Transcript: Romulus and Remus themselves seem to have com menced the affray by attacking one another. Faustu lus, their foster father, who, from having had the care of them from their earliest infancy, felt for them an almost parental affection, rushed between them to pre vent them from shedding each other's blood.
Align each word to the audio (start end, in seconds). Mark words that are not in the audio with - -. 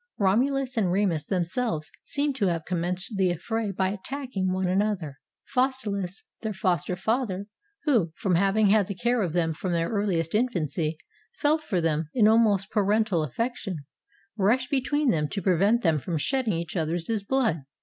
Romulus 0.17 0.77
and 0.77 0.91
Remus 0.91 1.25
themselves 1.25 1.91
seem 2.03 2.33
to 2.33 2.47
have 2.47 2.65
com 2.67 2.79
menced 2.81 3.09
the 3.17 3.29
affray 3.31 3.69
by 3.71 3.89
attacking 3.89 4.51
one 4.51 4.67
another. 4.67 5.19
Faustu 5.55 5.91
lus, 5.91 6.23
their 6.41 6.53
foster 6.55 6.95
father, 6.95 7.45
who, 7.83 8.11
from 8.15 8.33
having 8.33 8.71
had 8.71 8.87
the 8.87 8.95
care 8.95 9.21
of 9.21 9.33
them 9.33 9.53
from 9.53 9.73
their 9.73 9.89
earliest 9.89 10.33
infancy, 10.33 10.97
felt 11.37 11.61
for 11.63 11.79
them 11.81 12.09
an 12.15 12.27
almost 12.27 12.71
parental 12.71 13.21
affection, 13.21 13.85
rushed 14.37 14.71
between 14.71 15.11
them 15.11 15.27
to 15.27 15.39
pre 15.39 15.55
vent 15.55 15.83
them 15.83 15.99
from 15.99 16.17
shedding 16.17 16.53
each 16.53 16.75
other's 16.75 17.05
blood. 17.23 17.57